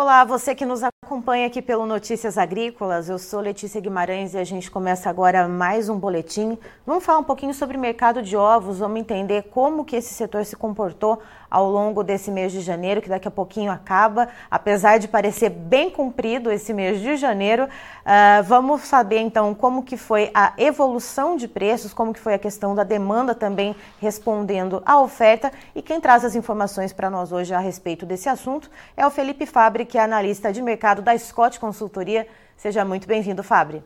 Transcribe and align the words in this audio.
Olá, 0.00 0.22
você 0.22 0.54
que 0.54 0.64
nos 0.64 0.84
acompanha 0.84 1.48
aqui 1.48 1.60
pelo 1.60 1.84
Notícias 1.84 2.38
Agrícolas. 2.38 3.08
Eu 3.08 3.18
sou 3.18 3.40
Letícia 3.40 3.80
Guimarães 3.80 4.32
e 4.32 4.38
a 4.38 4.44
gente 4.44 4.70
começa 4.70 5.10
agora 5.10 5.48
mais 5.48 5.88
um 5.88 5.98
boletim. 5.98 6.56
Vamos 6.86 7.02
falar 7.02 7.18
um 7.18 7.24
pouquinho 7.24 7.52
sobre 7.52 7.76
o 7.76 7.80
mercado 7.80 8.22
de 8.22 8.36
ovos, 8.36 8.78
vamos 8.78 9.00
entender 9.00 9.50
como 9.50 9.84
que 9.84 9.96
esse 9.96 10.14
setor 10.14 10.44
se 10.44 10.54
comportou 10.54 11.20
ao 11.50 11.68
longo 11.68 12.04
desse 12.04 12.30
mês 12.30 12.52
de 12.52 12.60
janeiro, 12.60 13.00
que 13.00 13.08
daqui 13.08 13.26
a 13.26 13.30
pouquinho 13.30 13.72
acaba, 13.72 14.28
apesar 14.50 14.98
de 14.98 15.08
parecer 15.08 15.48
bem 15.48 15.90
comprido 15.90 16.52
esse 16.52 16.72
mês 16.72 17.00
de 17.00 17.16
janeiro. 17.16 17.64
Uh, 17.64 18.42
vamos 18.44 18.82
saber 18.82 19.18
então 19.18 19.54
como 19.54 19.82
que 19.82 19.96
foi 19.96 20.30
a 20.34 20.52
evolução 20.58 21.36
de 21.36 21.48
preços, 21.48 21.94
como 21.94 22.12
que 22.12 22.20
foi 22.20 22.34
a 22.34 22.38
questão 22.38 22.74
da 22.74 22.84
demanda 22.84 23.34
também 23.34 23.74
respondendo 23.98 24.82
à 24.84 25.00
oferta. 25.00 25.50
E 25.74 25.82
quem 25.82 26.00
traz 26.00 26.24
as 26.24 26.36
informações 26.36 26.92
para 26.92 27.10
nós 27.10 27.32
hoje 27.32 27.54
a 27.54 27.58
respeito 27.58 28.04
desse 28.06 28.28
assunto 28.28 28.70
é 28.96 29.06
o 29.06 29.10
Felipe 29.10 29.46
Fabre, 29.46 29.87
que 29.88 29.96
é 29.96 30.02
analista 30.02 30.52
de 30.52 30.60
mercado 30.60 31.00
da 31.00 31.16
Scott 31.16 31.58
Consultoria. 31.58 32.28
Seja 32.56 32.84
muito 32.84 33.08
bem-vindo, 33.08 33.42
Fabre. 33.42 33.82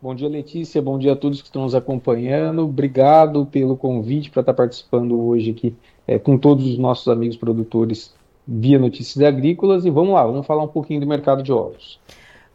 Bom 0.00 0.14
dia, 0.14 0.28
Letícia. 0.28 0.82
Bom 0.82 0.98
dia 0.98 1.12
a 1.14 1.16
todos 1.16 1.40
que 1.40 1.48
estão 1.48 1.62
nos 1.62 1.74
acompanhando. 1.74 2.62
Obrigado 2.62 3.46
pelo 3.46 3.76
convite 3.76 4.30
para 4.30 4.40
estar 4.40 4.52
participando 4.52 5.18
hoje 5.18 5.52
aqui 5.52 5.74
é, 6.06 6.18
com 6.18 6.36
todos 6.36 6.66
os 6.66 6.76
nossos 6.76 7.08
amigos 7.08 7.36
produtores 7.36 8.14
via 8.46 8.78
Notícias 8.78 9.24
Agrícolas. 9.24 9.86
E 9.86 9.90
vamos 9.90 10.12
lá, 10.12 10.26
vamos 10.26 10.46
falar 10.46 10.64
um 10.64 10.68
pouquinho 10.68 11.00
do 11.00 11.06
mercado 11.06 11.42
de 11.42 11.52
ovos. 11.52 11.98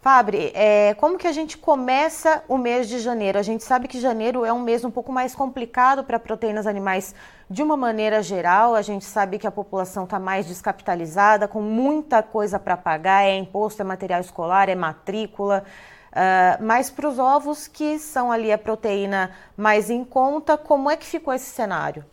Fabre, 0.09 0.53
é, 0.55 0.93
como 0.93 1.17
que 1.17 1.27
a 1.27 1.33
gente 1.33 1.57
começa 1.57 2.41
o 2.47 2.57
mês 2.57 2.87
de 2.87 2.97
janeiro? 2.97 3.37
A 3.37 3.41
gente 3.41 3.61
sabe 3.61 3.89
que 3.89 3.99
janeiro 3.99 4.45
é 4.45 4.53
um 4.53 4.61
mês 4.61 4.85
um 4.85 4.89
pouco 4.89 5.11
mais 5.11 5.35
complicado 5.35 6.01
para 6.01 6.17
proteínas 6.17 6.65
animais 6.65 7.13
de 7.49 7.61
uma 7.61 7.75
maneira 7.75 8.23
geral. 8.23 8.73
A 8.73 8.81
gente 8.81 9.03
sabe 9.03 9.37
que 9.37 9.45
a 9.45 9.51
população 9.51 10.05
está 10.05 10.17
mais 10.17 10.45
descapitalizada, 10.45 11.45
com 11.45 11.61
muita 11.61 12.23
coisa 12.23 12.57
para 12.57 12.77
pagar: 12.77 13.25
é 13.25 13.35
imposto, 13.35 13.81
é 13.81 13.83
material 13.83 14.21
escolar, 14.21 14.69
é 14.69 14.75
matrícula. 14.75 15.65
Uh, 16.13 16.63
mas 16.63 16.89
para 16.89 17.09
os 17.09 17.19
ovos, 17.19 17.67
que 17.67 17.99
são 17.99 18.31
ali 18.31 18.49
a 18.49 18.57
proteína 18.57 19.31
mais 19.57 19.89
em 19.89 20.05
conta, 20.05 20.57
como 20.57 20.89
é 20.89 20.95
que 20.95 21.05
ficou 21.05 21.33
esse 21.33 21.47
cenário? 21.47 22.05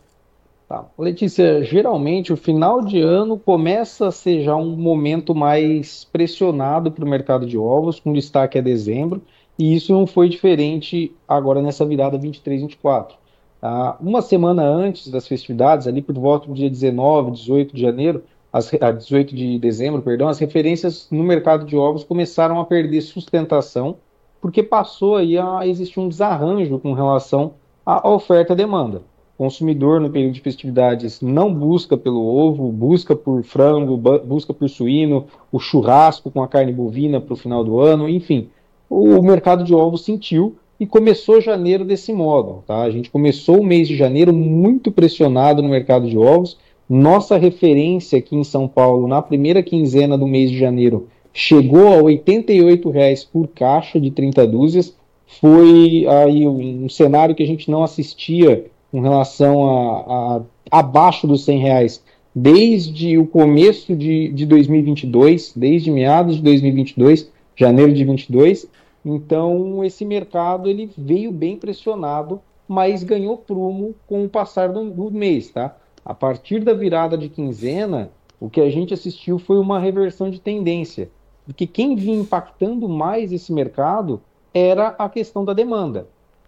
Tá. 0.74 0.86
Letícia, 0.98 1.62
geralmente 1.62 2.32
o 2.32 2.36
final 2.36 2.80
de 2.80 3.00
ano 3.00 3.38
começa 3.38 4.08
a 4.08 4.10
ser 4.10 4.42
já 4.42 4.56
um 4.56 4.74
momento 4.76 5.32
mais 5.32 6.04
pressionado 6.04 6.90
para 6.90 7.04
o 7.04 7.08
mercado 7.08 7.46
de 7.46 7.56
ovos, 7.56 8.00
com 8.00 8.12
destaque 8.12 8.58
a 8.58 8.60
dezembro, 8.60 9.22
e 9.56 9.72
isso 9.72 9.92
não 9.92 10.04
foi 10.04 10.28
diferente 10.28 11.14
agora 11.28 11.62
nessa 11.62 11.86
virada 11.86 12.18
23-24. 12.18 13.12
Tá? 13.60 13.96
Uma 14.00 14.20
semana 14.20 14.64
antes 14.64 15.06
das 15.06 15.28
festividades, 15.28 15.86
ali 15.86 16.02
por 16.02 16.16
volta 16.16 16.48
do 16.48 16.54
dia 16.54 16.68
19, 16.68 17.30
18 17.30 17.72
de 17.72 17.80
janeiro, 17.80 18.24
as, 18.52 18.68
18 18.68 19.32
de 19.32 19.60
dezembro, 19.60 20.02
perdão, 20.02 20.26
as 20.26 20.40
referências 20.40 21.06
no 21.08 21.22
mercado 21.22 21.64
de 21.64 21.76
ovos 21.76 22.02
começaram 22.02 22.58
a 22.58 22.64
perder 22.64 23.00
sustentação, 23.00 23.98
porque 24.40 24.60
passou 24.60 25.14
aí 25.14 25.38
a 25.38 25.64
existir 25.68 26.00
um 26.00 26.08
desarranjo 26.08 26.80
com 26.80 26.94
relação 26.94 27.54
à 27.86 28.08
oferta 28.08 28.54
e 28.54 28.56
demanda. 28.56 29.13
Consumidor, 29.36 30.00
no 30.00 30.10
período 30.10 30.34
de 30.34 30.40
festividades, 30.40 31.20
não 31.20 31.52
busca 31.52 31.96
pelo 31.96 32.24
ovo, 32.24 32.70
busca 32.70 33.16
por 33.16 33.42
frango, 33.42 33.96
busca 33.96 34.54
por 34.54 34.68
suíno, 34.70 35.26
o 35.50 35.58
churrasco 35.58 36.30
com 36.30 36.40
a 36.42 36.48
carne 36.48 36.72
bovina 36.72 37.20
para 37.20 37.34
o 37.34 37.36
final 37.36 37.64
do 37.64 37.80
ano, 37.80 38.08
enfim. 38.08 38.48
O 38.88 39.20
mercado 39.22 39.64
de 39.64 39.74
ovos 39.74 40.04
sentiu 40.04 40.54
e 40.78 40.86
começou 40.86 41.40
janeiro 41.40 41.84
desse 41.84 42.12
modo. 42.12 42.62
Tá? 42.66 42.82
A 42.82 42.90
gente 42.90 43.10
começou 43.10 43.60
o 43.60 43.64
mês 43.64 43.88
de 43.88 43.96
janeiro 43.96 44.32
muito 44.32 44.92
pressionado 44.92 45.62
no 45.62 45.68
mercado 45.68 46.08
de 46.08 46.16
ovos. 46.16 46.56
Nossa 46.88 47.36
referência 47.36 48.18
aqui 48.18 48.36
em 48.36 48.44
São 48.44 48.68
Paulo, 48.68 49.08
na 49.08 49.20
primeira 49.20 49.62
quinzena 49.62 50.16
do 50.16 50.28
mês 50.28 50.50
de 50.50 50.58
janeiro, 50.58 51.08
chegou 51.32 51.88
a 51.88 51.96
R$ 51.96 52.18
88,00 52.18 53.26
por 53.32 53.48
caixa 53.48 53.98
de 53.98 54.12
30 54.12 54.46
dúzias. 54.46 54.94
Foi 55.26 56.06
aí 56.06 56.46
um 56.46 56.88
cenário 56.88 57.34
que 57.34 57.42
a 57.42 57.46
gente 57.46 57.68
não 57.68 57.82
assistia 57.82 58.66
com 58.94 59.00
relação 59.00 59.68
a, 59.68 60.36
a 60.70 60.78
abaixo 60.78 61.26
dos 61.26 61.44
100 61.44 61.58
reais 61.58 62.04
desde 62.32 63.18
o 63.18 63.26
começo 63.26 63.96
de, 63.96 64.28
de 64.28 64.46
2022, 64.46 65.52
desde 65.56 65.90
meados 65.90 66.36
de 66.36 66.42
2022, 66.42 67.28
janeiro 67.56 67.92
de 67.92 68.04
22. 68.04 68.70
Então 69.04 69.84
esse 69.84 70.04
mercado 70.04 70.70
ele 70.70 70.88
veio 70.96 71.32
bem 71.32 71.56
pressionado, 71.56 72.40
mas 72.68 73.02
ganhou 73.02 73.36
prumo 73.36 73.96
com 74.06 74.24
o 74.24 74.28
passar 74.28 74.68
do, 74.68 74.88
do 74.88 75.10
mês, 75.10 75.50
tá? 75.50 75.76
A 76.04 76.14
partir 76.14 76.60
da 76.62 76.72
virada 76.72 77.18
de 77.18 77.28
quinzena, 77.28 78.12
o 78.38 78.48
que 78.48 78.60
a 78.60 78.70
gente 78.70 78.94
assistiu 78.94 79.40
foi 79.40 79.58
uma 79.58 79.80
reversão 79.80 80.30
de 80.30 80.40
tendência, 80.40 81.10
porque 81.44 81.66
quem 81.66 81.96
vinha 81.96 82.20
impactando 82.20 82.88
mais 82.88 83.32
esse 83.32 83.52
mercado 83.52 84.22
era 84.54 84.94
a 84.96 85.08
questão 85.08 85.44
da 85.44 85.52
demanda. 85.52 86.06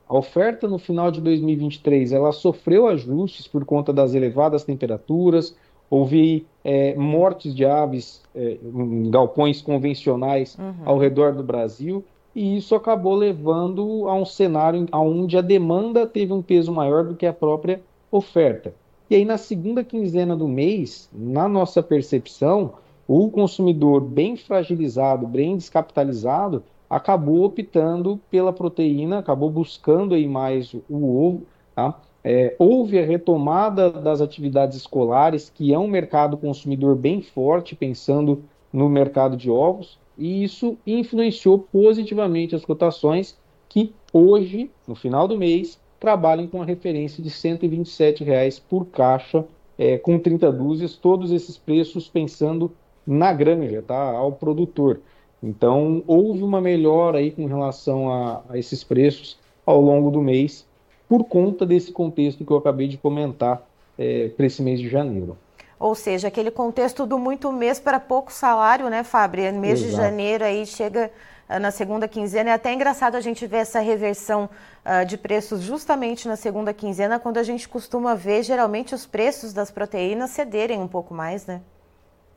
A 0.09 0.17
oferta 0.17 0.69
no 0.69 0.78
final 0.78 1.11
de 1.11 1.21
2023 1.21 2.12
ela 2.12 2.33
sofreu 2.33 2.87
ajustes 2.87 3.49
por 3.49 3.65
conta 3.65 3.93
das 3.93 4.15
elevadas 4.15 4.62
temperaturas, 4.65 5.56
houve 5.91 6.47
é, 6.65 6.94
mortes 6.94 7.55
de 7.55 7.65
aves 7.65 8.22
é, 8.34 8.59
em 8.62 9.11
galpões 9.11 9.61
convencionais 9.61 10.56
uhum. 10.59 10.75
ao 10.84 10.99
redor 10.99 11.34
do 11.34 11.43
Brasil, 11.43 12.05
e 12.34 12.56
isso 12.56 12.75
acabou 12.75 13.15
levando 13.15 14.09
a 14.09 14.15
um 14.15 14.25
cenário 14.25 14.87
onde 14.93 15.39
a 15.39 15.41
demanda 15.41 16.06
teve 16.06 16.33
um 16.33 16.43
peso 16.43 16.72
maior 16.72 17.05
do 17.05 17.16
que 17.16 17.27
a 17.27 17.33
própria 17.33 17.81
oferta. 18.11 18.75
E 19.09 19.15
aí, 19.15 19.25
na 19.25 19.39
segunda 19.39 19.83
quinzena 19.83 20.37
do 20.37 20.49
mês, 20.49 21.09
na 21.12 21.49
nossa 21.49 21.83
percepção, 21.83 22.75
o 23.09 23.31
consumidor 23.31 24.00
bem 24.00 24.37
fragilizado, 24.37 25.27
bem 25.27 25.56
descapitalizado, 25.56 26.62
acabou 26.89 27.45
optando 27.45 28.21
pela 28.31 28.53
proteína, 28.53 29.19
acabou 29.19 29.51
buscando 29.51 30.15
aí 30.15 30.27
mais 30.27 30.75
o 30.89 31.27
ovo. 31.27 31.43
Tá? 31.75 32.01
É, 32.25 32.57
houve 32.59 32.99
a 32.99 33.05
retomada 33.05 33.91
das 33.91 34.21
atividades 34.21 34.77
escolares, 34.77 35.49
que 35.49 35.73
é 35.73 35.79
um 35.79 35.87
mercado 35.87 36.37
consumidor 36.37 36.97
bem 36.97 37.23
forte, 37.23 37.77
pensando 37.77 38.43
no 38.73 38.89
mercado 38.89 39.37
de 39.37 39.51
ovos, 39.51 39.99
e 40.19 40.43
isso 40.43 40.77
influenciou 40.87 41.59
positivamente 41.59 42.55
as 42.55 42.65
cotações 42.65 43.39
que 43.69 43.95
hoje, 44.13 44.71
no 44.89 44.95
final 44.95 45.29
do 45.29 45.37
mês, 45.37 45.79
trabalham 46.01 46.47
com 46.47 46.61
a 46.61 46.65
referência 46.65 47.23
de 47.23 47.31
127 47.31 48.25
reais 48.25 48.59
por 48.59 48.87
caixa, 48.87 49.45
é, 49.79 49.99
com 49.99 50.19
30 50.19 50.51
dúzias, 50.53 50.97
todos 50.97 51.31
esses 51.31 51.57
preços 51.57 52.09
pensando 52.09 52.73
na 53.07 53.33
granja, 53.33 53.83
tá? 53.83 54.11
ao 54.13 54.33
produtor. 54.33 55.01
Então, 55.43 56.03
houve 56.07 56.43
uma 56.43 56.61
melhora 56.61 57.19
aí 57.19 57.31
com 57.31 57.47
relação 57.47 58.13
a, 58.13 58.43
a 58.49 58.59
esses 58.59 58.83
preços 58.83 59.39
ao 59.65 59.81
longo 59.81 60.11
do 60.11 60.21
mês, 60.21 60.67
por 61.09 61.25
conta 61.25 61.67
desse 61.67 61.93
contexto 61.93 62.45
que 62.45 62.51
eu 62.51 62.57
acabei 62.57 62.89
de 62.89 62.97
comentar 62.97 63.63
é, 63.99 64.29
para 64.29 64.47
esse 64.47 64.63
mês 64.63 64.81
de 64.81 64.89
janeiro. 64.89 65.37
Ou 65.79 65.95
seja, 65.95 66.29
aquele 66.29 66.51
contexto 66.51 67.07
do 67.07 67.19
muito 67.19 67.53
mês 67.53 67.79
para 67.79 68.01
pouco 68.01 68.33
salário, 68.33 68.89
né, 68.89 69.03
Fábio? 69.03 69.53
Mês 69.53 69.81
Exato. 69.81 69.91
de 69.91 69.97
janeiro 69.97 70.45
aí 70.45 70.65
chega 70.65 71.11
uh, 71.51 71.59
na 71.61 71.71
segunda 71.71 72.09
quinzena. 72.09 72.51
É 72.51 72.53
até 72.55 72.73
engraçado 72.73 73.15
a 73.15 73.21
gente 73.21 73.47
ver 73.47 73.59
essa 73.59 73.79
reversão 73.79 74.49
uh, 74.85 75.05
de 75.05 75.19
preços 75.19 75.61
justamente 75.61 76.27
na 76.27 76.37
segunda 76.37 76.73
quinzena, 76.73 77.19
quando 77.19 77.37
a 77.37 77.43
gente 77.43 77.69
costuma 77.69 78.15
ver 78.15 78.43
geralmente 78.43 78.95
os 78.95 79.05
preços 79.05 79.53
das 79.53 79.71
proteínas 79.71 80.31
cederem 80.31 80.81
um 80.81 80.89
pouco 80.89 81.13
mais, 81.13 81.47
né? 81.47 81.61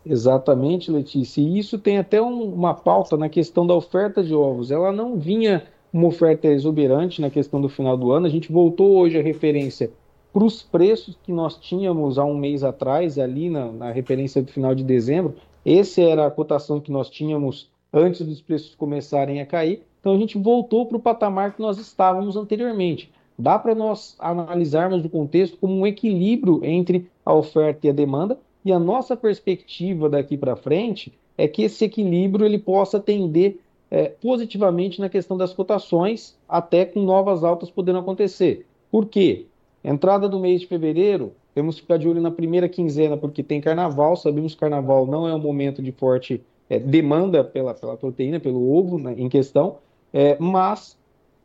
Exatamente, 0.06 0.92
Letícia. 0.92 1.42
E 1.42 1.60
isso 1.60 1.78
tem 1.78 1.98
até 1.98 2.22
um, 2.22 2.54
uma 2.54 2.74
pauta 2.74 3.18
na 3.18 3.30
questão 3.30 3.68
da 3.68 3.76
oferta 3.76 4.24
de 4.24 4.34
ovos. 4.34 4.72
Ela 4.72 4.92
não 4.92 5.18
vinha 5.18 5.64
uma 5.92 6.08
oferta 6.08 6.48
exuberante 6.48 7.22
na 7.22 7.30
questão 7.30 7.60
do 7.60 7.70
final 7.70 7.98
do 7.98 8.12
ano. 8.12 8.26
A 8.26 8.30
gente 8.30 8.52
voltou 8.52 8.98
hoje 8.98 9.18
a 9.18 9.22
referência 9.22 9.92
para 10.32 10.44
os 10.44 10.62
preços 10.62 11.18
que 11.24 11.32
nós 11.32 11.58
tínhamos 11.58 12.18
há 12.18 12.24
um 12.24 12.38
mês 12.38 12.64
atrás, 12.64 13.18
ali 13.18 13.50
na, 13.50 13.72
na 13.72 13.92
referência 13.92 14.42
do 14.42 14.52
final 14.52 14.74
de 14.74 14.84
dezembro. 14.84 15.36
Essa 15.66 16.02
era 16.02 16.26
a 16.26 16.32
cotação 16.32 16.80
que 16.80 16.92
nós 16.92 17.10
tínhamos 17.10 17.70
antes 17.92 18.26
dos 18.26 18.42
preços 18.42 18.76
começarem 18.76 19.42
a 19.42 19.46
cair. 19.46 19.84
Então 20.00 20.14
a 20.14 20.18
gente 20.18 20.38
voltou 20.38 20.86
para 20.86 20.98
o 20.98 21.02
patamar 21.02 21.56
que 21.56 21.62
nós 21.62 21.78
estávamos 21.78 22.38
anteriormente. 22.38 23.12
Dá 23.38 23.58
para 23.58 23.74
nós 23.74 24.16
analisarmos 24.20 25.04
o 25.04 25.10
contexto 25.10 25.58
como 25.58 25.74
um 25.74 25.88
equilíbrio 25.88 26.64
entre 26.64 27.10
a 27.26 27.34
oferta 27.34 27.88
e 27.88 27.90
a 27.90 27.94
demanda, 27.94 28.38
e 28.70 28.72
a 28.72 28.80
nossa 28.80 29.18
perspectiva 29.18 30.08
daqui 30.08 30.38
para 30.38 30.56
frente 30.56 31.12
é 31.36 31.48
que 31.48 31.64
esse 31.64 31.86
equilíbrio 31.86 32.46
ele 32.46 32.60
possa 32.60 33.00
tender 33.00 33.58
é, 33.90 34.10
positivamente 34.10 35.00
na 35.00 35.10
questão 35.10 35.36
das 35.36 35.54
cotações, 35.54 36.38
até 36.48 36.86
com 36.86 37.02
novas 37.02 37.44
altas 37.44 37.72
podendo 37.72 37.98
acontecer. 37.98 38.68
Por 38.92 39.08
quê? 39.08 39.48
Entrada 39.84 40.30
do 40.30 40.40
mês 40.40 40.62
de 40.62 40.68
fevereiro, 40.68 41.34
temos 41.56 41.76
que 41.76 41.82
ficar 41.82 41.98
de 41.98 42.08
olho 42.08 42.22
na 42.22 42.30
primeira 42.30 42.70
quinzena, 42.70 43.18
porque 43.18 43.42
tem 43.42 43.60
carnaval, 43.60 44.16
sabemos 44.16 44.54
que 44.54 44.60
carnaval 44.60 45.08
não 45.08 45.28
é 45.28 45.34
um 45.34 45.40
momento 45.40 45.82
de 45.82 45.92
forte 45.92 46.44
é, 46.70 46.78
demanda 46.78 47.44
pela, 47.44 47.74
pela 47.74 47.98
proteína, 47.98 48.40
pelo 48.40 48.72
ovo 48.72 49.00
né, 49.00 49.16
em 49.18 49.28
questão, 49.28 49.78
é, 50.14 50.38
mas 50.40 50.96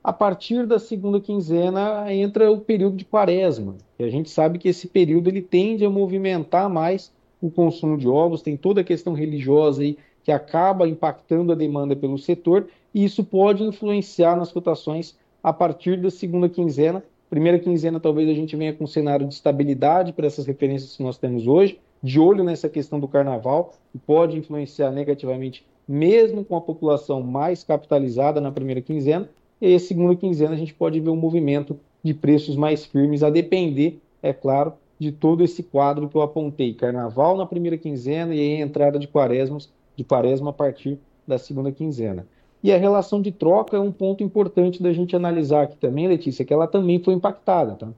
a 0.04 0.12
partir 0.12 0.66
da 0.66 0.78
segunda 0.78 1.18
quinzena 1.18 2.12
entra 2.12 2.52
o 2.52 2.60
período 2.60 2.94
de 2.94 3.06
quaresma. 3.06 3.76
E 3.98 4.04
a 4.04 4.10
gente 4.10 4.28
sabe 4.28 4.58
que 4.58 4.68
esse 4.68 4.86
período 4.86 5.28
ele 5.28 5.40
tende 5.40 5.82
a 5.82 5.88
movimentar 5.88 6.68
mais 6.68 7.10
o 7.40 7.50
consumo 7.50 7.96
de 7.96 8.06
ovos, 8.06 8.42
tem 8.42 8.54
toda 8.54 8.82
a 8.82 8.84
questão 8.84 9.14
religiosa 9.14 9.80
aí 9.80 9.96
que 10.22 10.30
acaba 10.30 10.86
impactando 10.86 11.52
a 11.52 11.54
demanda 11.54 11.96
pelo 11.96 12.18
setor, 12.18 12.68
e 12.94 13.02
isso 13.02 13.24
pode 13.24 13.62
influenciar 13.62 14.36
nas 14.36 14.52
cotações 14.52 15.16
a 15.42 15.54
partir 15.54 15.98
da 15.98 16.10
segunda 16.10 16.50
quinzena. 16.50 17.02
Primeira 17.30 17.58
quinzena, 17.58 17.98
talvez 17.98 18.28
a 18.28 18.34
gente 18.34 18.54
venha 18.56 18.74
com 18.74 18.84
um 18.84 18.86
cenário 18.86 19.26
de 19.26 19.32
estabilidade 19.32 20.12
para 20.12 20.26
essas 20.26 20.46
referências 20.46 20.96
que 20.96 21.02
nós 21.02 21.16
temos 21.16 21.46
hoje, 21.46 21.80
de 22.02 22.20
olho 22.20 22.44
nessa 22.44 22.68
questão 22.68 23.00
do 23.00 23.08
carnaval, 23.08 23.72
que 23.90 23.98
pode 23.98 24.36
influenciar 24.36 24.90
negativamente, 24.90 25.66
mesmo 25.88 26.44
com 26.44 26.56
a 26.56 26.60
população 26.60 27.22
mais 27.22 27.64
capitalizada 27.64 28.38
na 28.38 28.52
primeira 28.52 28.82
quinzena, 28.82 29.30
e 29.60 29.74
a 29.74 29.78
segunda 29.78 30.16
quinzena 30.16 30.54
a 30.54 30.56
gente 30.56 30.74
pode 30.74 31.00
ver 31.00 31.10
um 31.10 31.16
movimento 31.16 31.78
de 32.02 32.12
preços 32.12 32.56
mais 32.56 32.84
firmes, 32.84 33.22
a 33.22 33.30
depender, 33.30 33.98
é 34.22 34.32
claro, 34.32 34.74
de 34.98 35.10
todo 35.10 35.42
esse 35.42 35.62
quadro 35.62 36.08
que 36.08 36.16
eu 36.16 36.22
apontei. 36.22 36.74
Carnaval 36.74 37.36
na 37.36 37.46
primeira 37.46 37.78
quinzena 37.78 38.34
e 38.34 38.40
aí 38.40 38.62
a 38.62 38.66
entrada 38.66 38.98
de 38.98 39.08
quaresmas, 39.08 39.72
de 39.96 40.04
quaresma 40.04 40.50
a 40.50 40.52
partir 40.52 40.98
da 41.26 41.38
segunda 41.38 41.72
quinzena. 41.72 42.26
E 42.62 42.72
a 42.72 42.78
relação 42.78 43.20
de 43.20 43.30
troca 43.30 43.76
é 43.76 43.80
um 43.80 43.92
ponto 43.92 44.22
importante 44.22 44.82
da 44.82 44.92
gente 44.92 45.14
analisar 45.14 45.64
aqui 45.64 45.76
também, 45.76 46.08
Letícia, 46.08 46.44
que 46.44 46.52
ela 46.52 46.66
também 46.66 46.98
foi 46.98 47.14
impactada. 47.14 47.74
Tá? 47.74 47.88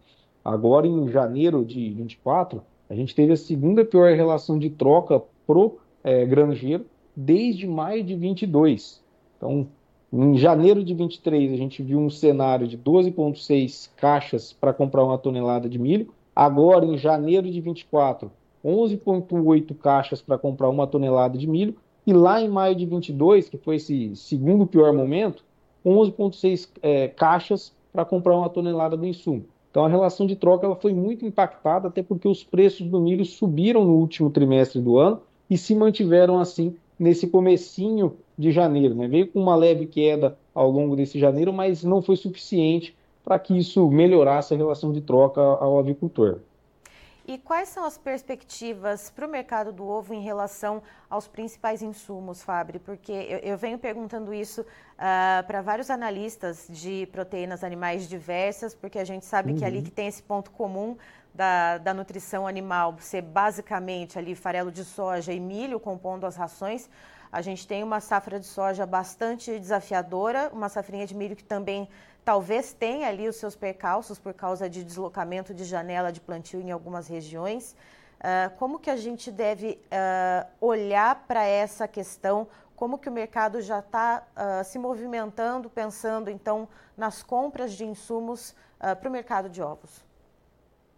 Agora, 0.45 0.87
em 0.87 1.09
janeiro 1.09 1.65
de 1.65 1.91
24, 1.91 2.63
a 2.89 2.95
gente 2.95 3.15
teve 3.15 3.33
a 3.33 3.37
segunda 3.37 3.85
pior 3.85 4.13
relação 4.15 4.59
de 4.59 4.71
troca 4.71 5.23
pro 5.47 5.79
é, 6.03 6.25
granjeiro 6.25 6.85
desde 7.15 7.67
maio 7.67 8.03
de 8.03 8.15
22. 8.15 9.03
Então, 9.37 9.69
em 10.13 10.37
janeiro 10.37 10.85
de 10.85 10.95
23, 10.95 11.53
a 11.53 11.57
gente 11.57 11.83
viu 11.83 11.99
um 11.99 12.11
cenário 12.11 12.67
de 12.67 12.79
12,6 12.79 13.91
caixas 13.97 14.53
para 14.53 14.73
comprar 14.73 15.05
uma 15.05 15.19
tonelada 15.19 15.69
de 15.69 15.79
milho, 15.79 16.09
Agora, 16.37 16.85
em 16.85 16.99
janeiro 16.99 17.51
de 17.51 17.59
24, 17.63 18.31
11,8 18.63 19.75
caixas 19.77 20.21
para 20.21 20.37
comprar 20.37 20.69
uma 20.69 20.87
tonelada 20.87 21.39
de 21.39 21.47
milho. 21.47 21.75
E 22.07 22.13
lá 22.13 22.43
em 22.43 22.49
maio 22.49 22.77
de 22.77 22.85
22, 22.85 23.49
que 23.49 23.57
foi 23.57 23.77
esse 23.77 24.15
segundo 24.15 24.67
pior 24.67 24.93
momento, 24.93 25.43
11,6 25.85 26.69
é, 26.83 27.09
caixas 27.09 27.73
para 27.91 28.05
comprar 28.05 28.37
uma 28.37 28.51
tonelada 28.51 28.99
do 28.99 29.07
insumo. 29.07 29.47
Então 29.71 29.87
a 29.87 29.89
relação 29.89 30.27
de 30.27 30.37
troca 30.37 30.67
ela 30.67 30.77
foi 30.77 30.93
muito 30.93 31.25
impactada, 31.25 31.89
até 31.89 32.03
porque 32.03 32.29
os 32.29 32.45
preços 32.45 32.87
do 32.87 33.01
milho 33.01 33.25
subiram 33.25 33.85
no 33.85 33.95
último 33.95 34.29
trimestre 34.29 34.81
do 34.81 34.99
ano 34.99 35.23
e 35.49 35.57
se 35.57 35.75
mantiveram 35.75 36.39
assim 36.39 36.77
nesse 36.99 37.27
comecinho 37.27 38.17
de 38.37 38.51
janeiro. 38.51 38.95
Né? 38.95 39.09
Veio 39.09 39.29
com 39.29 39.41
uma 39.41 39.57
leve 39.57 39.87
queda 39.87 40.37
ao 40.55 40.71
longo 40.71 40.97
desse 40.97 41.19
janeiro, 41.19 41.53
mas 41.53 41.85
não 41.85 42.03
foi 42.03 42.17
suficiente 42.17 42.97
para 43.25 43.39
que 43.39 43.57
isso 43.57 43.91
melhorasse 43.91 44.55
a 44.55 44.57
relação 44.57 44.93
de 44.93 45.01
troca 45.01 45.41
ao 45.41 45.79
avicultor. 45.79 46.39
E 47.29 47.39
quais 47.39 47.69
são 47.71 47.85
as 47.85 47.99
perspectivas 47.99 49.11
para 49.11 49.27
o 49.27 49.29
mercado 49.29 49.73
do 49.73 49.85
ovo 49.85 50.15
em 50.15 50.23
relação 50.23 50.81
aos 51.11 51.27
principais 51.27 51.83
insumos, 51.83 52.41
Fábio? 52.41 52.79
Porque 52.79 53.11
eu, 53.11 53.39
eu 53.39 53.59
venho 53.59 53.77
perguntando 53.81 54.33
isso 54.33 54.61
uh, 54.61 55.45
para 55.45 55.61
vários 55.61 55.91
analistas 55.91 56.69
de 56.71 57.09
proteínas 57.11 57.65
animais 57.65 58.09
diversas, 58.09 58.77
porque 58.77 58.97
a 58.97 59.05
gente 59.05 59.25
sabe 59.25 59.51
uhum. 59.51 59.59
que 59.59 59.65
ali 59.65 59.83
que 59.83 59.91
tem 59.91 60.07
esse 60.07 60.23
ponto 60.23 60.53
comum 60.53 60.97
da, 61.35 61.79
da 61.79 61.93
nutrição 61.93 62.47
animal 62.47 62.95
ser 63.01 63.23
basicamente 63.23 64.17
ali 64.17 64.37
farelo 64.37 64.71
de 64.71 64.85
soja 64.85 65.33
e 65.33 65.41
milho 65.41 65.81
compondo 65.81 66.27
as 66.27 66.37
rações. 66.37 66.89
A 67.31 67.43
gente 67.43 67.67
tem 67.67 67.83
uma 67.83 68.01
safra 68.01 68.39
de 68.39 68.47
soja 68.47 68.87
bastante 68.87 69.59
desafiadora, 69.59 70.51
uma 70.53 70.69
safrinha 70.69 71.07
de 71.07 71.15
milho 71.15 71.37
que 71.37 71.45
também 71.45 71.89
talvez 72.25 72.73
tenha 72.73 73.09
ali 73.09 73.29
os 73.29 73.37
seus 73.37 73.55
percalços 73.55 74.19
por 74.19 74.35
causa 74.35 74.69
de 74.69 74.83
deslocamento 74.83 75.55
de 75.55 75.65
janela 75.65 76.11
de 76.11 76.21
plantio 76.21 76.61
em 76.61 76.71
algumas 76.71 77.07
regiões. 77.07 77.77
Uh, 78.19 78.57
como 78.59 78.79
que 78.79 78.91
a 78.91 78.97
gente 78.97 79.31
deve 79.31 79.79
uh, 79.93 80.47
olhar 80.61 81.25
para 81.29 81.45
essa 81.45 81.87
questão? 81.87 82.49
Como 82.75 82.99
que 82.99 83.09
o 83.09 83.13
mercado 83.13 83.61
já 83.61 83.79
está 83.79 84.25
uh, 84.35 84.65
se 84.65 84.79
movimentando, 84.79 85.71
pensando 85.71 86.31
então 86.31 86.69
nas 86.97 87.23
compras 87.23 87.73
de 87.73 87.85
insumos 87.85 88.55
para 88.79 89.09
o 89.09 89.13
mercado 89.13 89.49
de 89.49 89.63
ovos? 89.63 90.05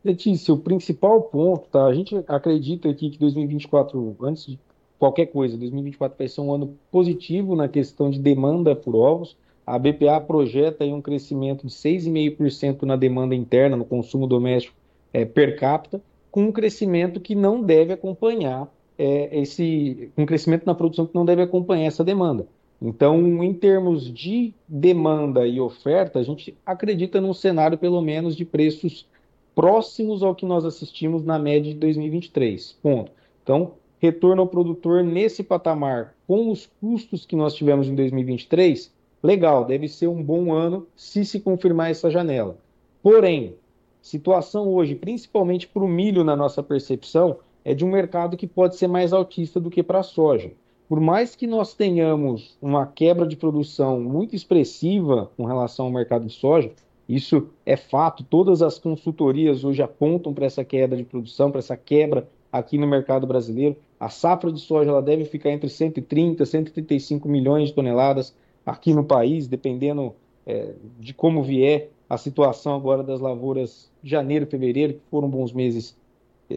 Letícia, 0.04 0.52
o 0.52 0.58
principal 0.58 1.22
ponto, 1.22 1.68
tá? 1.68 1.84
A 1.84 1.94
gente 1.94 2.16
acredita 2.26 2.88
aqui 2.88 3.10
que 3.10 3.18
2024, 3.18 4.16
antes 4.20 4.46
de 4.46 4.58
qualquer 4.98 5.26
coisa, 5.26 5.56
2024 5.56 6.18
vai 6.18 6.28
ser 6.28 6.40
um 6.40 6.52
ano 6.52 6.76
positivo 6.90 7.54
na 7.54 7.68
questão 7.68 8.10
de 8.10 8.18
demanda 8.18 8.74
por 8.74 8.94
ovos. 8.94 9.36
A 9.66 9.78
BPA 9.78 10.20
projeta 10.20 10.84
um 10.84 11.00
crescimento 11.00 11.66
de 11.66 11.72
6,5% 11.72 12.82
na 12.82 12.96
demanda 12.96 13.34
interna, 13.34 13.76
no 13.76 13.84
consumo 13.84 14.26
doméstico 14.26 14.74
é, 15.12 15.24
per 15.24 15.58
capita, 15.58 16.00
com 16.30 16.44
um 16.44 16.52
crescimento 16.52 17.20
que 17.20 17.34
não 17.34 17.62
deve 17.62 17.92
acompanhar 17.92 18.68
é, 18.98 19.40
esse, 19.40 20.10
um 20.16 20.26
crescimento 20.26 20.64
na 20.66 20.74
produção 20.74 21.06
que 21.06 21.14
não 21.14 21.24
deve 21.24 21.42
acompanhar 21.42 21.86
essa 21.86 22.02
demanda. 22.02 22.46
Então, 22.80 23.42
em 23.42 23.52
termos 23.52 24.12
de 24.12 24.54
demanda 24.66 25.46
e 25.46 25.60
oferta, 25.60 26.18
a 26.18 26.22
gente 26.22 26.56
acredita 26.64 27.20
num 27.20 27.34
cenário 27.34 27.76
pelo 27.76 28.00
menos 28.00 28.36
de 28.36 28.44
preços 28.44 29.06
próximos 29.54 30.22
ao 30.22 30.34
que 30.34 30.46
nós 30.46 30.64
assistimos 30.64 31.24
na 31.24 31.38
média 31.38 31.72
de 31.72 31.78
2023. 31.78 32.78
Ponto. 32.80 33.10
Então, 33.42 33.72
retorno 34.00 34.42
ao 34.42 34.48
produtor 34.48 35.02
nesse 35.02 35.42
patamar, 35.42 36.14
com 36.26 36.50
os 36.50 36.66
custos 36.80 37.26
que 37.26 37.36
nós 37.36 37.54
tivemos 37.54 37.88
em 37.88 37.94
2023, 37.94 38.92
legal, 39.22 39.64
deve 39.64 39.88
ser 39.88 40.06
um 40.06 40.22
bom 40.22 40.52
ano 40.52 40.86
se 40.94 41.24
se 41.24 41.40
confirmar 41.40 41.90
essa 41.90 42.10
janela. 42.10 42.56
Porém, 43.02 43.54
situação 44.00 44.68
hoje, 44.68 44.94
principalmente 44.94 45.66
para 45.66 45.82
o 45.82 45.88
milho 45.88 46.24
na 46.24 46.36
nossa 46.36 46.62
percepção, 46.62 47.38
é 47.64 47.74
de 47.74 47.84
um 47.84 47.90
mercado 47.90 48.36
que 48.36 48.46
pode 48.46 48.76
ser 48.76 48.86
mais 48.86 49.12
altista 49.12 49.60
do 49.60 49.70
que 49.70 49.82
para 49.82 49.98
a 50.00 50.04
soja. 50.04 50.52
Por 50.88 51.00
mais 51.00 51.36
que 51.36 51.46
nós 51.46 51.74
tenhamos 51.74 52.56
uma 52.62 52.86
quebra 52.86 53.26
de 53.26 53.36
produção 53.36 54.00
muito 54.00 54.34
expressiva 54.34 55.30
com 55.36 55.44
relação 55.44 55.86
ao 55.86 55.92
mercado 55.92 56.24
de 56.24 56.32
soja, 56.32 56.72
isso 57.08 57.48
é 57.64 57.76
fato, 57.76 58.24
todas 58.24 58.62
as 58.62 58.78
consultorias 58.78 59.64
hoje 59.64 59.82
apontam 59.82 60.32
para 60.32 60.46
essa 60.46 60.64
queda 60.64 60.96
de 60.96 61.04
produção, 61.04 61.50
para 61.50 61.58
essa 61.58 61.76
quebra 61.76 62.28
aqui 62.50 62.78
no 62.78 62.86
mercado 62.86 63.26
brasileiro. 63.26 63.76
A 63.98 64.08
safra 64.08 64.52
de 64.52 64.60
soja 64.60 64.90
ela 64.90 65.02
deve 65.02 65.24
ficar 65.24 65.50
entre 65.50 65.68
130 65.68 66.42
e 66.42 66.46
135 66.46 67.28
milhões 67.28 67.68
de 67.68 67.74
toneladas 67.74 68.34
aqui 68.64 68.94
no 68.94 69.04
país, 69.04 69.48
dependendo 69.48 70.14
é, 70.46 70.72
de 70.98 71.12
como 71.12 71.42
vier 71.42 71.90
a 72.08 72.16
situação 72.16 72.74
agora 72.74 73.02
das 73.02 73.20
lavouras 73.20 73.90
janeiro 74.02 74.44
e 74.44 74.50
fevereiro, 74.50 74.94
que 74.94 75.00
foram 75.10 75.28
bons 75.28 75.52
meses. 75.52 75.96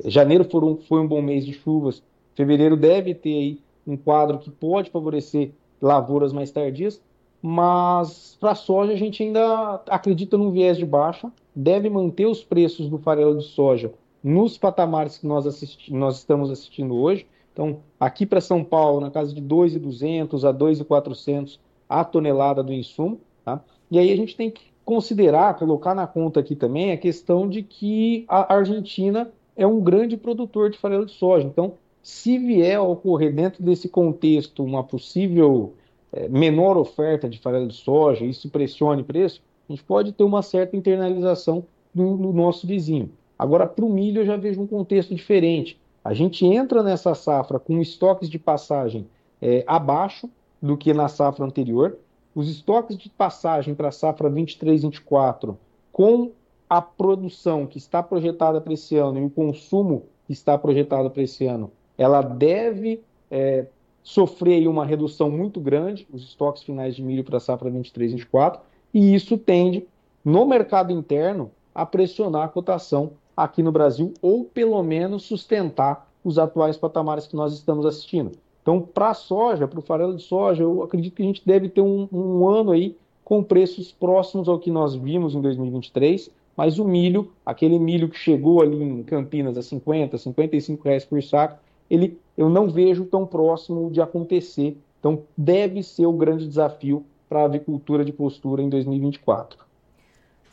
Janeiro 0.06 0.46
foram, 0.46 0.78
foi 0.78 1.02
um 1.02 1.08
bom 1.08 1.22
mês 1.22 1.46
de 1.46 1.54
chuvas, 1.54 2.04
fevereiro 2.36 2.78
deve 2.78 3.14
ter 3.14 3.34
aí 3.34 3.60
um 3.86 3.98
quadro 3.98 4.38
que 4.38 4.50
pode 4.50 4.92
favorecer 4.92 5.52
lavouras 5.82 6.32
mais 6.32 6.52
tardias, 6.52 7.02
mas 7.42 8.38
para 8.40 8.52
a 8.52 8.56
soja 8.56 8.94
a 8.94 8.96
gente 8.96 9.24
ainda 9.24 9.82
acredita 9.88 10.38
num 10.38 10.52
viés 10.52 10.78
de 10.78 10.86
baixa, 10.86 11.32
deve 11.56 11.90
manter 11.90 12.28
os 12.28 12.44
preços 12.44 12.88
do 12.88 13.00
farelo 13.00 13.38
de 13.38 13.46
soja 13.46 13.92
nos 14.24 14.58
patamares 14.58 15.18
que 15.18 15.26
nós, 15.26 15.48
assisti 15.48 15.92
nós 15.94 16.18
estamos 16.18 16.52
assistindo 16.52 16.96
hoje. 16.96 17.26
Então, 17.54 17.80
aqui 18.00 18.26
para 18.26 18.42
São 18.42 18.64
Paulo, 18.64 19.02
na 19.02 19.12
casa 19.12 19.34
de 19.34 19.42
2.200 19.42 20.48
a 20.48 20.54
2.400 20.54 21.60
a 21.88 22.04
tonelada 22.04 22.64
do 22.64 22.72
insumo. 22.72 23.20
Tá? 23.44 23.62
E 23.90 24.00
aí 24.00 24.12
a 24.12 24.16
gente 24.16 24.36
tem 24.36 24.50
que 24.50 24.72
considerar, 24.86 25.58
colocar 25.58 25.94
na 25.94 26.08
conta 26.08 26.40
aqui 26.40 26.56
também 26.56 26.92
a 26.92 26.98
questão 26.98 27.48
de 27.48 27.62
que 27.62 28.26
a 28.28 28.54
Argentina 28.54 29.32
é 29.56 29.68
um 29.68 29.82
grande 29.82 30.16
produtor 30.18 30.70
de 30.70 30.78
farelo 30.78 31.06
de 31.06 31.12
soja. 31.12 31.46
Então, 31.46 31.74
se 32.02 32.38
vier 32.38 32.78
a 32.78 32.82
ocorrer 32.82 33.34
dentro 33.34 33.62
desse 33.64 33.88
contexto 33.90 34.64
uma 34.64 34.84
possível 34.84 35.74
é, 36.12 36.28
menor 36.28 36.78
oferta 36.78 37.30
de 37.30 37.40
farelo 37.40 37.68
de 37.68 37.76
soja, 37.76 38.26
isso 38.26 38.50
pressione 38.50 39.04
preço, 39.04 39.42
a 39.70 39.74
gente 39.74 39.84
pode 39.84 40.12
ter 40.12 40.24
uma 40.24 40.42
certa 40.42 40.76
internalização 40.76 41.66
do 41.94 42.32
nosso 42.32 42.66
vizinho. 42.66 43.12
Agora, 43.38 43.66
para 43.66 43.84
o 43.84 43.90
milho, 43.90 44.22
eu 44.22 44.26
já 44.26 44.38
vejo 44.38 44.62
um 44.62 44.68
contexto 44.68 45.14
diferente. 45.16 45.81
A 46.04 46.14
gente 46.14 46.46
entra 46.46 46.82
nessa 46.82 47.14
safra 47.14 47.60
com 47.60 47.80
estoques 47.80 48.30
de 48.30 48.40
passagem 48.40 49.08
é, 49.42 49.64
abaixo 49.68 50.30
do 50.62 50.76
que 50.76 50.94
na 50.94 51.08
safra 51.08 51.46
anterior. 51.46 51.98
Os 52.34 52.50
estoques 52.50 52.98
de 52.98 53.10
passagem 53.10 53.76
para 53.76 53.90
a 53.90 53.92
safra 53.92 54.30
23-24, 54.30 55.56
com 55.92 56.32
a 56.70 56.82
produção 56.82 57.68
que 57.68 57.78
está 57.78 58.02
projetada 58.02 58.62
para 58.62 58.74
esse 58.74 58.96
ano 58.96 59.20
e 59.20 59.26
o 59.26 59.30
consumo 59.30 60.06
que 60.26 60.34
está 60.34 60.58
projetado 60.58 61.12
para 61.12 61.22
esse 61.22 61.46
ano, 61.46 61.72
ela 61.98 62.22
deve 62.22 63.02
é, 63.30 63.66
sofrer 64.02 64.68
uma 64.68 64.86
redução 64.86 65.30
muito 65.30 65.60
grande, 65.60 66.08
os 66.12 66.24
estoques 66.24 66.64
finais 66.64 66.96
de 66.96 67.04
milho 67.04 67.24
para 67.24 67.38
a 67.38 67.42
safra 67.42 67.70
23-24, 67.70 68.60
e 68.94 69.14
isso 69.14 69.38
tende, 69.38 69.86
no 70.24 70.46
mercado 70.46 70.92
interno, 70.94 71.52
a 71.76 71.86
pressionar 71.86 72.44
a 72.44 72.50
cotação 72.50 73.12
aqui 73.36 73.64
no 73.64 73.72
Brasil, 73.72 74.14
ou 74.22 74.46
pelo 74.46 74.82
menos 74.84 75.24
sustentar 75.24 76.08
os 76.24 76.38
atuais 76.38 76.78
patamares 76.78 77.28
que 77.28 77.36
nós 77.36 77.54
estamos 77.54 77.86
assistindo. 77.86 78.32
Então, 78.62 78.82
para 78.82 79.10
a 79.10 79.14
soja, 79.14 79.68
para 79.68 79.80
o 79.80 79.82
farelo 79.82 80.16
de 80.16 80.22
soja, 80.22 80.64
eu 80.64 80.84
acredito 80.84 81.16
que 81.16 81.24
a 81.24 81.26
gente 81.26 81.42
deve 81.46 81.68
ter 81.68 81.82
um, 81.82 82.08
um, 82.12 82.48
ano 82.48 82.72
aí 82.72 82.96
com 83.24 83.44
preços 83.44 83.92
próximos 83.92 84.48
ao 84.48 84.60
que 84.60 84.70
nós 84.70 84.96
vimos 84.96 85.34
em 85.34 85.42
2023, 85.42 86.30
mas 86.56 86.78
o 86.78 86.86
milho, 86.86 87.32
aquele 87.46 87.80
milho 87.80 88.10
que 88.10 88.18
chegou 88.18 88.62
ali 88.62 88.82
em 88.82 89.04
Campinas 89.04 89.58
a 89.58 89.62
50, 89.64 90.18
55 90.18 90.84
reais 90.84 91.06
por 91.06 91.22
saco, 91.24 91.60
ele 91.90 92.20
eu 92.38 92.50
não 92.50 92.70
vejo 92.70 93.06
tão 93.06 93.26
próximo 93.26 93.90
de 93.90 94.02
acontecer. 94.02 94.78
Então, 95.00 95.24
deve 95.36 95.82
ser 95.82 96.06
o 96.06 96.14
grande 96.14 96.48
desafio 96.48 97.04
para 97.28 97.42
a 97.42 97.46
avicultura 97.46 98.06
de 98.06 98.14
postura 98.14 98.62
em 98.62 98.70
2024. 98.70 99.71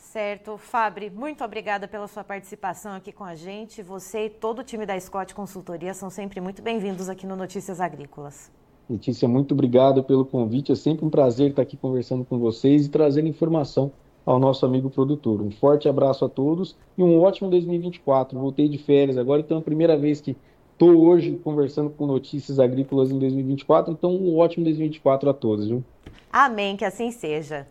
Certo. 0.09 0.57
Fabri, 0.57 1.11
muito 1.11 1.45
obrigada 1.45 1.87
pela 1.87 2.09
sua 2.09 2.25
participação 2.25 2.93
aqui 2.93 3.12
com 3.12 3.25
a 3.25 3.35
gente. 3.35 3.83
Você 3.83 4.25
e 4.25 4.31
todo 4.31 4.61
o 4.61 4.65
time 4.65 4.87
da 4.87 4.99
Scott 4.99 5.35
Consultoria 5.35 5.93
são 5.93 6.09
sempre 6.09 6.41
muito 6.41 6.62
bem-vindos 6.62 7.11
aqui 7.11 7.27
no 7.27 7.37
Notícias 7.37 7.79
Agrícolas. 7.79 8.50
Letícia, 8.88 9.29
muito 9.29 9.53
obrigado 9.53 10.03
pelo 10.03 10.25
convite. 10.25 10.73
É 10.73 10.75
sempre 10.75 11.05
um 11.05 11.11
prazer 11.11 11.50
estar 11.50 11.61
aqui 11.61 11.77
conversando 11.77 12.25
com 12.25 12.38
vocês 12.38 12.87
e 12.87 12.88
trazendo 12.88 13.29
informação 13.29 13.93
ao 14.25 14.38
nosso 14.38 14.65
amigo 14.65 14.88
produtor. 14.88 15.43
Um 15.43 15.50
forte 15.50 15.91
abraço 15.91 16.25
a 16.25 16.29
todos 16.29 16.75
e 16.97 17.03
um 17.03 17.21
ótimo 17.21 17.50
2024. 17.50 18.38
Voltei 18.38 18.67
de 18.67 18.79
férias 18.79 19.19
agora, 19.19 19.43
então 19.43 19.59
é 19.59 19.61
a 19.61 19.62
primeira 19.65 19.95
vez 19.95 20.23
que 20.23 20.35
estou 20.73 21.05
hoje 21.05 21.38
conversando 21.45 21.91
com 21.91 22.07
notícias 22.07 22.59
agrícolas 22.59 23.11
em 23.11 23.19
2024. 23.19 23.93
Então, 23.93 24.11
um 24.17 24.38
ótimo 24.38 24.65
2024 24.65 25.29
a 25.29 25.35
todos. 25.35 25.69
Viu? 25.69 25.85
Amém, 26.33 26.79
que 26.79 26.85
assim 26.87 27.11
seja. 27.11 27.67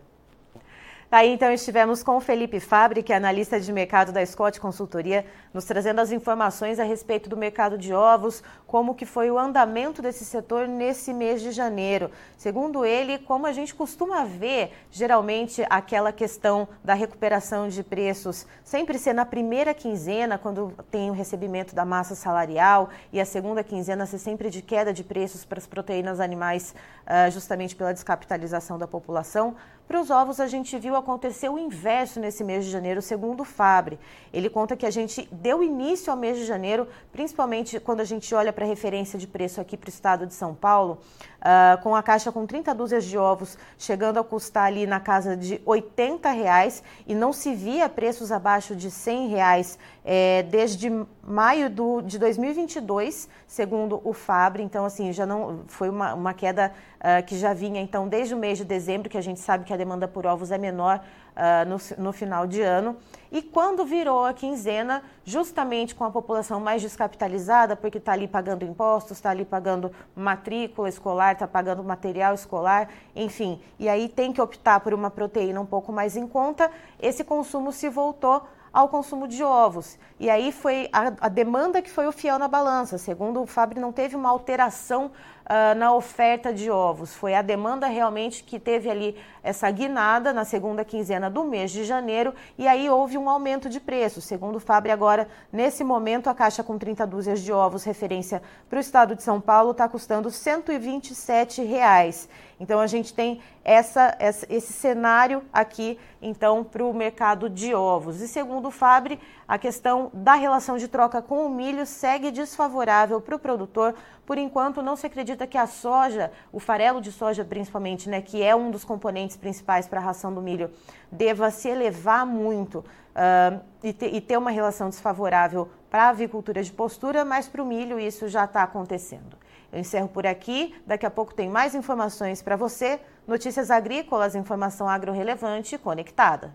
Aí 1.10 1.32
então 1.32 1.50
estivemos 1.50 2.02
com 2.02 2.18
o 2.18 2.20
Felipe 2.20 2.60
Fabre, 2.60 3.02
que 3.02 3.14
é 3.14 3.16
analista 3.16 3.58
de 3.58 3.72
mercado 3.72 4.12
da 4.12 4.24
Scott 4.26 4.60
Consultoria, 4.60 5.24
nos 5.54 5.64
trazendo 5.64 6.02
as 6.02 6.12
informações 6.12 6.78
a 6.78 6.84
respeito 6.84 7.30
do 7.30 7.36
mercado 7.36 7.78
de 7.78 7.94
ovos, 7.94 8.42
como 8.66 8.94
que 8.94 9.06
foi 9.06 9.30
o 9.30 9.38
andamento 9.38 10.02
desse 10.02 10.22
setor 10.22 10.68
nesse 10.68 11.14
mês 11.14 11.40
de 11.40 11.50
janeiro. 11.50 12.10
Segundo 12.36 12.84
ele, 12.84 13.16
como 13.16 13.46
a 13.46 13.52
gente 13.52 13.74
costuma 13.74 14.26
ver, 14.26 14.70
geralmente 14.90 15.64
aquela 15.70 16.12
questão 16.12 16.68
da 16.84 16.92
recuperação 16.92 17.68
de 17.68 17.82
preços 17.82 18.46
sempre 18.62 18.98
ser 18.98 19.14
na 19.14 19.24
primeira 19.24 19.72
quinzena, 19.72 20.36
quando 20.36 20.74
tem 20.90 21.08
o 21.08 21.14
recebimento 21.14 21.74
da 21.74 21.86
massa 21.86 22.14
salarial, 22.14 22.90
e 23.10 23.18
a 23.18 23.24
segunda 23.24 23.64
quinzena 23.64 24.04
ser 24.04 24.18
sempre 24.18 24.50
de 24.50 24.60
queda 24.60 24.92
de 24.92 25.02
preços 25.02 25.42
para 25.42 25.58
as 25.58 25.66
proteínas 25.66 26.20
animais, 26.20 26.74
ah, 27.06 27.30
justamente 27.30 27.74
pela 27.74 27.94
descapitalização 27.94 28.78
da 28.78 28.86
população. 28.86 29.56
Para 29.88 30.02
os 30.02 30.10
ovos, 30.10 30.38
a 30.38 30.46
gente 30.46 30.78
viu 30.78 30.94
acontecer 30.94 31.48
o 31.48 31.58
inverso 31.58 32.20
nesse 32.20 32.44
mês 32.44 32.62
de 32.62 32.70
janeiro, 32.70 33.00
segundo 33.00 33.40
o 33.40 33.44
Fabre. 33.44 33.98
Ele 34.30 34.50
conta 34.50 34.76
que 34.76 34.84
a 34.84 34.90
gente 34.90 35.26
deu 35.32 35.62
início 35.62 36.10
ao 36.10 36.16
mês 36.16 36.36
de 36.36 36.44
janeiro, 36.44 36.86
principalmente 37.10 37.80
quando 37.80 38.00
a 38.00 38.04
gente 38.04 38.34
olha 38.34 38.52
para 38.52 38.66
a 38.66 38.68
referência 38.68 39.18
de 39.18 39.26
preço 39.26 39.62
aqui 39.62 39.78
para 39.78 39.88
o 39.88 39.90
estado 39.90 40.26
de 40.26 40.34
São 40.34 40.54
Paulo, 40.54 40.98
uh, 41.38 41.82
com 41.82 41.96
a 41.96 42.02
caixa 42.02 42.30
com 42.30 42.44
30 42.44 42.74
dúzias 42.74 43.02
de 43.06 43.16
ovos 43.16 43.56
chegando 43.78 44.18
a 44.18 44.24
custar 44.24 44.66
ali 44.66 44.86
na 44.86 45.00
casa 45.00 45.34
de 45.34 45.58
80 45.64 46.30
reais 46.32 46.82
e 47.06 47.14
não 47.14 47.32
se 47.32 47.54
via 47.54 47.88
preços 47.88 48.30
abaixo 48.30 48.76
de 48.76 48.90
100 48.90 49.28
reais 49.28 49.78
é, 50.04 50.42
desde 50.42 50.90
maio 51.22 51.70
do, 51.70 52.02
de 52.02 52.18
2022, 52.18 53.28
segundo 53.46 54.00
o 54.04 54.12
Fabre. 54.12 54.62
Então, 54.62 54.84
assim, 54.84 55.14
já 55.14 55.24
não 55.24 55.60
foi 55.66 55.88
uma, 55.88 56.12
uma 56.14 56.34
queda 56.34 56.72
uh, 56.98 57.24
que 57.24 57.38
já 57.38 57.52
vinha 57.52 57.80
então 57.80 58.08
desde 58.08 58.34
o 58.34 58.36
mês 58.36 58.58
de 58.58 58.64
dezembro, 58.64 59.08
que 59.08 59.18
a 59.18 59.22
gente 59.22 59.40
sabe 59.40 59.64
que 59.64 59.72
a 59.72 59.76
demanda 59.76 60.06
por 60.06 60.26
ovos 60.26 60.50
é 60.50 60.58
menor 60.58 61.00
uh, 61.36 61.68
no, 61.68 62.04
no 62.04 62.12
final 62.12 62.46
de 62.46 62.60
ano. 62.60 62.96
E 63.30 63.42
quando 63.42 63.84
virou 63.84 64.24
a 64.24 64.32
quinzena, 64.32 65.02
justamente 65.24 65.94
com 65.94 66.04
a 66.04 66.10
população 66.10 66.58
mais 66.60 66.82
descapitalizada, 66.82 67.76
porque 67.76 67.98
está 67.98 68.12
ali 68.12 68.26
pagando 68.26 68.64
impostos, 68.64 69.18
está 69.18 69.30
ali 69.30 69.44
pagando 69.44 69.92
matrícula 70.16 70.88
escolar, 70.88 71.32
está 71.32 71.46
pagando 71.46 71.84
material 71.84 72.34
escolar, 72.34 72.88
enfim, 73.14 73.60
e 73.78 73.88
aí 73.88 74.08
tem 74.08 74.32
que 74.32 74.40
optar 74.40 74.80
por 74.80 74.94
uma 74.94 75.10
proteína 75.10 75.60
um 75.60 75.66
pouco 75.66 75.92
mais 75.92 76.16
em 76.16 76.26
conta, 76.26 76.70
esse 77.00 77.22
consumo 77.22 77.70
se 77.70 77.88
voltou 77.88 78.46
ao 78.72 78.88
consumo 78.88 79.26
de 79.26 79.42
ovos. 79.42 79.98
E 80.20 80.28
aí 80.28 80.52
foi 80.52 80.88
a, 80.92 81.12
a, 81.20 81.28
demanda 81.28 81.80
que 81.82 81.90
foi 81.90 82.06
o 82.06 82.12
fiel 82.12 82.38
na 82.38 82.48
balança. 82.48 82.98
Segundo 82.98 83.42
o 83.42 83.46
Fábio, 83.46 83.80
não 83.80 83.92
teve 83.92 84.14
uma 84.14 84.28
alteração 84.28 85.10
uh, 85.48 85.74
na 85.74 85.92
oferta 85.92 86.52
de 86.52 86.70
ovos. 86.70 87.14
Foi 87.14 87.34
a 87.34 87.42
demanda 87.42 87.86
realmente 87.86 88.44
que 88.44 88.58
teve 88.58 88.90
ali 88.90 89.16
essa 89.42 89.70
guinada 89.70 90.32
na 90.32 90.44
segunda 90.44 90.84
quinzena 90.84 91.30
do 91.30 91.44
mês 91.44 91.70
de 91.70 91.84
janeiro 91.84 92.34
e 92.58 92.68
aí 92.68 92.88
houve 92.90 93.16
um 93.16 93.28
aumento 93.28 93.68
de 93.68 93.80
preço. 93.80 94.20
Segundo 94.20 94.56
o 94.56 94.60
Fábio, 94.60 94.92
agora, 94.92 95.28
nesse 95.52 95.82
momento, 95.82 96.28
a 96.28 96.34
caixa 96.34 96.62
com 96.62 96.78
30 96.78 97.06
dúzias 97.06 97.40
de 97.40 97.52
ovos, 97.52 97.84
referência 97.84 98.42
para 98.68 98.76
o 98.76 98.80
estado 98.80 99.16
de 99.16 99.22
São 99.22 99.40
Paulo, 99.40 99.70
está 99.70 99.88
custando 99.88 100.30
127 100.30 101.62
reais. 101.62 102.28
Então 102.60 102.80
a 102.80 102.86
gente 102.86 103.14
tem 103.14 103.40
essa, 103.64 104.16
essa 104.18 104.46
esse 104.50 104.72
cenário 104.72 105.44
aqui, 105.52 105.98
então, 106.20 106.64
para 106.64 106.84
o 106.84 106.92
mercado 106.92 107.48
de 107.48 107.74
ovos. 107.74 108.20
E 108.20 108.26
segundo 108.26 108.68
o 108.68 108.70
Fabre, 108.70 109.20
a 109.46 109.56
questão 109.56 110.10
da 110.12 110.34
relação 110.34 110.76
de 110.76 110.88
troca 110.88 111.22
com 111.22 111.46
o 111.46 111.50
milho 111.50 111.86
segue 111.86 112.30
desfavorável 112.30 113.20
para 113.20 113.36
o 113.36 113.38
produtor. 113.38 113.94
Por 114.28 114.36
enquanto, 114.36 114.82
não 114.82 114.94
se 114.94 115.06
acredita 115.06 115.46
que 115.46 115.56
a 115.56 115.66
soja, 115.66 116.30
o 116.52 116.60
farelo 116.60 117.00
de 117.00 117.10
soja 117.10 117.46
principalmente, 117.46 118.10
né, 118.10 118.20
que 118.20 118.42
é 118.42 118.54
um 118.54 118.70
dos 118.70 118.84
componentes 118.84 119.38
principais 119.38 119.88
para 119.88 120.00
a 120.00 120.02
ração 120.04 120.34
do 120.34 120.42
milho, 120.42 120.70
deva 121.10 121.50
se 121.50 121.66
elevar 121.66 122.26
muito 122.26 122.80
uh, 122.80 123.58
e, 123.82 123.90
te, 123.90 124.04
e 124.04 124.20
ter 124.20 124.36
uma 124.36 124.50
relação 124.50 124.90
desfavorável 124.90 125.70
para 125.88 126.02
a 126.02 126.08
avicultura 126.10 126.62
de 126.62 126.70
postura, 126.70 127.24
mas 127.24 127.48
para 127.48 127.62
o 127.62 127.64
milho 127.64 127.98
isso 127.98 128.28
já 128.28 128.44
está 128.44 128.62
acontecendo. 128.62 129.34
Eu 129.72 129.80
encerro 129.80 130.08
por 130.08 130.26
aqui. 130.26 130.74
Daqui 130.86 131.06
a 131.06 131.10
pouco 131.10 131.32
tem 131.32 131.48
mais 131.48 131.74
informações 131.74 132.42
para 132.42 132.54
você. 132.54 133.00
Notícias 133.26 133.70
agrícolas, 133.70 134.34
informação 134.34 134.86
agro-relevante 134.90 135.74
e 135.74 135.78
conectada. 135.78 136.54